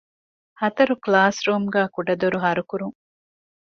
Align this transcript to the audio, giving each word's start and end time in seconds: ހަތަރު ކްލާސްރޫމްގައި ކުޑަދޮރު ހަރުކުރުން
ހަތަރު 0.61 0.93
ކްލާސްރޫމްގައި 1.03 1.89
ކުޑަދޮރު 1.95 2.37
ހަރުކުރުން 2.45 2.97